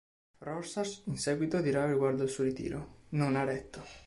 [0.39, 3.79] Rorschach in seguito dirà riguardo al suo ritiro: "Non ha retto".